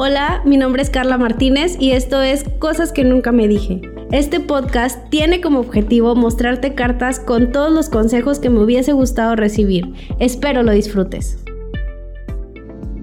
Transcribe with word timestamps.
Hola, 0.00 0.42
mi 0.44 0.56
nombre 0.58 0.80
es 0.80 0.90
Carla 0.90 1.18
Martínez 1.18 1.76
y 1.80 1.90
esto 1.90 2.22
es 2.22 2.44
Cosas 2.60 2.92
que 2.92 3.02
nunca 3.02 3.32
me 3.32 3.48
dije. 3.48 3.82
Este 4.12 4.38
podcast 4.38 5.10
tiene 5.10 5.40
como 5.40 5.58
objetivo 5.58 6.14
mostrarte 6.14 6.76
cartas 6.76 7.18
con 7.18 7.50
todos 7.50 7.72
los 7.72 7.88
consejos 7.88 8.38
que 8.38 8.48
me 8.48 8.60
hubiese 8.62 8.92
gustado 8.92 9.34
recibir. 9.34 9.92
Espero 10.20 10.62
lo 10.62 10.70
disfrutes. 10.70 11.42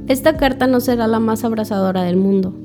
Esta 0.07 0.37
carta 0.37 0.67
no 0.67 0.79
será 0.79 1.05
la 1.07 1.19
más 1.19 1.43
abrazadora 1.43 2.03
del 2.03 2.15
mundo. 2.15 2.55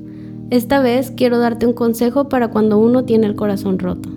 Esta 0.49 0.79
vez 0.79 1.11
quiero 1.11 1.37
darte 1.37 1.65
un 1.65 1.73
consejo 1.73 2.29
para 2.29 2.51
cuando 2.51 2.77
uno 2.77 3.03
tiene 3.03 3.27
el 3.27 3.35
corazón 3.35 3.79
roto. 3.79 4.07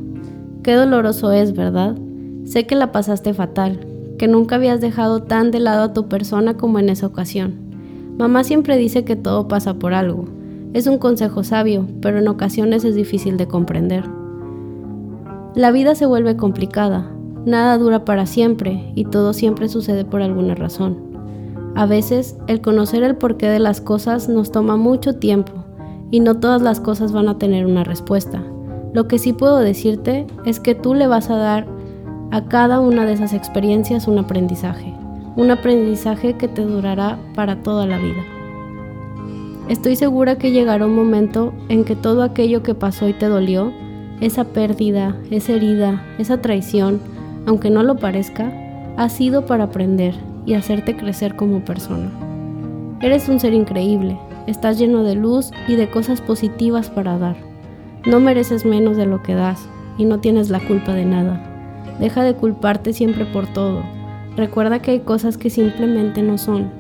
Qué 0.62 0.75
doloroso 0.75 1.33
es, 1.33 1.55
¿verdad? 1.55 1.96
Sé 2.45 2.69
que 2.69 2.77
la 2.77 2.93
pasaste 2.93 3.35
fatal, 3.35 3.81
que 4.17 4.29
nunca 4.29 4.55
habías 4.55 4.81
dejado 4.81 5.25
tan 5.25 5.51
de 5.51 5.59
lado 5.59 5.83
a 5.83 5.93
tu 5.93 6.09
persona 6.09 6.57
como 6.57 6.79
en 6.79 6.89
esa 6.89 7.09
ocasión. 7.09 7.64
Mamá 8.19 8.45
siempre 8.45 8.77
dice 8.77 9.05
que 9.05 9.17
todo 9.17 9.49
pasa 9.49 9.75
por 9.75 9.93
algo. 9.93 10.27
Es 10.73 10.87
un 10.87 10.99
consejo 10.99 11.43
sabio, 11.43 11.88
pero 12.01 12.19
en 12.19 12.29
ocasiones 12.29 12.84
es 12.84 12.95
difícil 12.95 13.37
de 13.37 13.48
comprender. 13.48 14.05
La 15.57 15.73
vida 15.73 15.97
se 15.97 16.07
vuelve 16.07 16.37
complicada, 16.37 17.11
nada 17.45 17.77
dura 17.77 18.05
para 18.05 18.27
siempre 18.27 18.93
y 18.95 19.05
todo 19.05 19.33
siempre 19.33 19.69
sucede 19.69 20.05
por 20.05 20.23
alguna 20.23 20.55
razón. 20.55 20.97
A 21.74 21.87
veces, 21.87 22.37
el 22.47 22.61
conocer 22.61 23.02
el 23.02 23.16
porqué 23.16 23.48
de 23.48 23.59
las 23.59 23.80
cosas 23.80 24.29
nos 24.29 24.52
toma 24.52 24.77
mucho 24.77 25.16
tiempo 25.16 25.52
y 26.12 26.21
no 26.21 26.38
todas 26.38 26.62
las 26.62 26.79
cosas 26.79 27.10
van 27.10 27.29
a 27.29 27.38
tener 27.38 27.66
una 27.66 27.83
respuesta. 27.83 28.45
Lo 28.93 29.09
que 29.09 29.19
sí 29.19 29.33
puedo 29.33 29.59
decirte 29.59 30.29
es 30.45 30.60
que 30.60 30.77
tú 30.77 30.95
le 30.95 31.09
vas 31.09 31.30
a 31.30 31.37
dar 31.37 31.66
a 32.30 32.45
cada 32.45 32.79
una 32.79 33.07
de 33.07 33.15
esas 33.15 33.33
experiencias 33.33 34.07
un 34.07 34.19
aprendizaje 34.19 34.94
un 35.37 35.51
aprendizaje 35.51 36.34
que 36.34 36.47
te 36.47 36.62
durará 36.62 37.19
para 37.34 37.56
toda 37.56 37.87
la 37.87 37.98
vida. 37.98 38.23
Estoy 39.69 39.97
segura 39.97 40.37
que 40.37 40.52
llegará 40.52 40.87
un 40.87 40.95
momento 40.95 41.52
en 41.69 41.84
que 41.84 41.97
todo 41.97 42.23
aquello 42.23 42.62
que 42.62 42.74
pasó 42.74 43.09
y 43.09 43.15
te 43.15 43.27
dolió, 43.27 43.73
esa 44.21 44.45
pérdida, 44.45 45.16
esa 45.30 45.55
herida, 45.55 46.05
esa 46.18 46.40
traición, 46.40 47.01
aunque 47.46 47.71
no 47.71 47.82
lo 47.82 47.96
parezca, 47.96 48.52
ha 48.96 49.09
sido 49.09 49.46
para 49.46 49.65
aprender 49.65 50.15
y 50.46 50.55
hacerte 50.55 50.96
crecer 50.96 51.35
como 51.35 51.65
persona. 51.65 52.10
Eres 53.01 53.29
un 53.29 53.40
ser 53.40 53.55
increíble, 53.55 54.18
estás 54.46 54.79
lleno 54.79 55.02
de 55.02 55.16
luz 55.16 55.51
y 55.66 55.74
de 55.74 55.90
cosas 55.90 56.21
positivas 56.21 56.90
para 56.90 57.18
dar. 57.18 57.37
No 58.07 58.21
mereces 58.21 58.65
menos 58.65 58.96
de 58.96 59.07
lo 59.07 59.23
que 59.23 59.35
das 59.35 59.66
y 59.99 60.05
no 60.05 60.21
tienes 60.21 60.51
la 60.51 60.60
culpa 60.60 60.93
de 60.93 61.07
nada. 61.07 61.43
Deja 61.99 62.23
de 62.23 62.35
culparte 62.35 62.93
siempre 62.93 63.24
por 63.24 63.46
todo 63.46 63.82
Recuerda 64.37 64.82
que 64.82 64.91
hay 64.91 65.00
cosas 65.00 65.38
que 65.38 65.49
simplemente 65.49 66.22
no 66.22 66.38
son, 66.38 66.71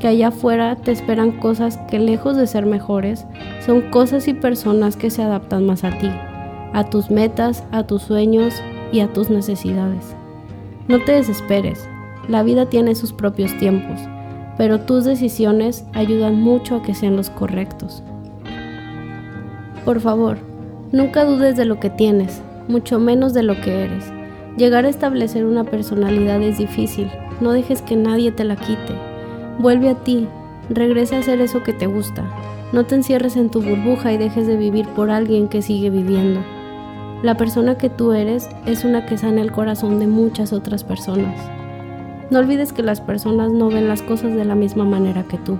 que 0.00 0.08
allá 0.08 0.28
afuera 0.28 0.76
te 0.76 0.90
esperan 0.90 1.32
cosas 1.32 1.78
que 1.88 1.98
lejos 1.98 2.36
de 2.36 2.46
ser 2.46 2.66
mejores, 2.66 3.26
son 3.64 3.82
cosas 3.90 4.26
y 4.28 4.34
personas 4.34 4.96
que 4.96 5.10
se 5.10 5.22
adaptan 5.22 5.66
más 5.66 5.84
a 5.84 5.90
ti, 5.98 6.10
a 6.72 6.84
tus 6.90 7.10
metas, 7.10 7.64
a 7.70 7.84
tus 7.84 8.02
sueños 8.02 8.62
y 8.92 9.00
a 9.00 9.12
tus 9.12 9.30
necesidades. 9.30 10.16
No 10.88 11.00
te 11.04 11.12
desesperes, 11.12 11.88
la 12.28 12.42
vida 12.42 12.66
tiene 12.66 12.94
sus 12.94 13.12
propios 13.12 13.56
tiempos, 13.58 14.00
pero 14.58 14.80
tus 14.80 15.04
decisiones 15.04 15.84
ayudan 15.94 16.40
mucho 16.40 16.76
a 16.76 16.82
que 16.82 16.94
sean 16.94 17.16
los 17.16 17.30
correctos. 17.30 18.02
Por 19.84 20.00
favor, 20.00 20.38
nunca 20.90 21.24
dudes 21.24 21.56
de 21.56 21.64
lo 21.64 21.78
que 21.78 21.90
tienes, 21.90 22.42
mucho 22.66 22.98
menos 22.98 23.32
de 23.32 23.44
lo 23.44 23.60
que 23.60 23.84
eres. 23.84 24.12
Llegar 24.56 24.86
a 24.86 24.88
establecer 24.88 25.44
una 25.44 25.64
personalidad 25.64 26.40
es 26.40 26.56
difícil, 26.56 27.10
no 27.42 27.52
dejes 27.52 27.82
que 27.82 27.94
nadie 27.94 28.32
te 28.32 28.42
la 28.42 28.56
quite. 28.56 28.94
Vuelve 29.58 29.90
a 29.90 29.94
ti, 29.96 30.28
regresa 30.70 31.16
a 31.16 31.18
hacer 31.18 31.42
eso 31.42 31.62
que 31.62 31.74
te 31.74 31.86
gusta. 31.86 32.24
No 32.72 32.86
te 32.86 32.94
encierres 32.94 33.36
en 33.36 33.50
tu 33.50 33.60
burbuja 33.60 34.14
y 34.14 34.16
dejes 34.16 34.46
de 34.46 34.56
vivir 34.56 34.88
por 34.88 35.10
alguien 35.10 35.48
que 35.48 35.60
sigue 35.60 35.90
viviendo. 35.90 36.40
La 37.22 37.36
persona 37.36 37.76
que 37.76 37.90
tú 37.90 38.12
eres 38.12 38.48
es 38.64 38.82
una 38.84 39.04
que 39.04 39.18
sana 39.18 39.42
el 39.42 39.52
corazón 39.52 39.98
de 39.98 40.06
muchas 40.06 40.54
otras 40.54 40.84
personas. 40.84 41.38
No 42.30 42.38
olvides 42.38 42.72
que 42.72 42.82
las 42.82 43.02
personas 43.02 43.52
no 43.52 43.68
ven 43.68 43.88
las 43.88 44.00
cosas 44.00 44.34
de 44.34 44.44
la 44.46 44.54
misma 44.54 44.86
manera 44.86 45.24
que 45.24 45.36
tú. 45.36 45.58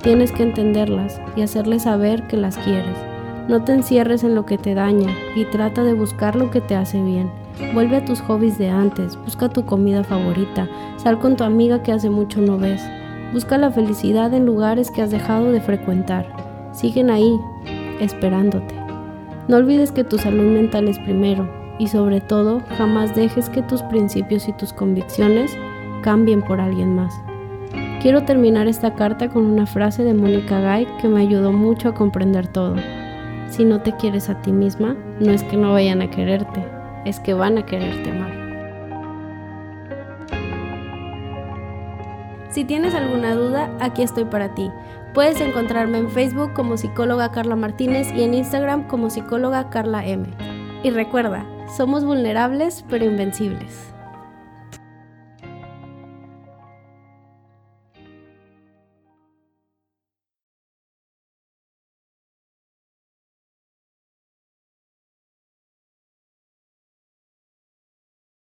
Tienes 0.00 0.30
que 0.30 0.44
entenderlas 0.44 1.20
y 1.34 1.42
hacerles 1.42 1.82
saber 1.82 2.28
que 2.28 2.36
las 2.36 2.56
quieres. 2.58 2.96
No 3.48 3.64
te 3.64 3.72
encierres 3.72 4.22
en 4.22 4.36
lo 4.36 4.46
que 4.46 4.58
te 4.58 4.74
daña 4.74 5.12
y 5.34 5.44
trata 5.44 5.82
de 5.82 5.94
buscar 5.94 6.36
lo 6.36 6.52
que 6.52 6.60
te 6.60 6.76
hace 6.76 7.02
bien. 7.02 7.30
Vuelve 7.74 7.96
a 7.96 8.04
tus 8.04 8.20
hobbies 8.22 8.56
de 8.58 8.68
antes, 8.68 9.16
busca 9.16 9.48
tu 9.48 9.64
comida 9.64 10.04
favorita, 10.04 10.68
sal 10.96 11.18
con 11.18 11.36
tu 11.36 11.44
amiga 11.44 11.82
que 11.82 11.92
hace 11.92 12.08
mucho 12.08 12.40
no 12.40 12.56
ves. 12.56 12.82
Busca 13.32 13.58
la 13.58 13.70
felicidad 13.70 14.32
en 14.32 14.46
lugares 14.46 14.90
que 14.90 15.02
has 15.02 15.10
dejado 15.10 15.52
de 15.52 15.60
frecuentar. 15.60 16.26
Siguen 16.72 17.10
ahí, 17.10 17.38
esperándote. 18.00 18.74
No 19.48 19.56
olvides 19.56 19.92
que 19.92 20.04
tu 20.04 20.18
salud 20.18 20.50
mental 20.52 20.88
es 20.88 20.98
primero 21.00 21.48
y 21.78 21.88
sobre 21.88 22.20
todo 22.20 22.62
jamás 22.76 23.14
dejes 23.14 23.48
que 23.48 23.62
tus 23.62 23.82
principios 23.82 24.48
y 24.48 24.52
tus 24.52 24.72
convicciones 24.72 25.56
cambien 26.02 26.42
por 26.42 26.60
alguien 26.60 26.94
más. 26.94 27.14
Quiero 28.00 28.22
terminar 28.22 28.68
esta 28.68 28.94
carta 28.94 29.28
con 29.28 29.44
una 29.44 29.66
frase 29.66 30.04
de 30.04 30.14
Mónica 30.14 30.60
Gay 30.60 30.86
que 31.00 31.08
me 31.08 31.20
ayudó 31.20 31.52
mucho 31.52 31.88
a 31.88 31.94
comprender 31.94 32.46
todo. 32.46 32.76
Si 33.48 33.64
no 33.64 33.80
te 33.80 33.92
quieres 33.92 34.28
a 34.30 34.40
ti 34.40 34.52
misma, 34.52 34.96
no 35.18 35.32
es 35.32 35.42
que 35.42 35.56
no 35.56 35.72
vayan 35.72 36.00
a 36.02 36.10
quererte, 36.10 36.77
es 37.04 37.20
que 37.20 37.34
van 37.34 37.58
a 37.58 37.66
quererte 37.66 38.10
amar. 38.10 38.32
Si 42.50 42.64
tienes 42.64 42.94
alguna 42.94 43.34
duda, 43.34 43.70
aquí 43.80 44.02
estoy 44.02 44.24
para 44.24 44.54
ti. 44.54 44.70
Puedes 45.14 45.40
encontrarme 45.40 45.98
en 45.98 46.10
Facebook 46.10 46.52
como 46.54 46.76
psicóloga 46.76 47.30
Carla 47.30 47.56
Martínez 47.56 48.12
y 48.14 48.22
en 48.22 48.34
Instagram 48.34 48.86
como 48.88 49.10
psicóloga 49.10 49.70
Carla 49.70 50.06
M. 50.06 50.26
Y 50.82 50.90
recuerda, 50.90 51.44
somos 51.76 52.04
vulnerables 52.04 52.84
pero 52.88 53.04
invencibles. 53.04 53.92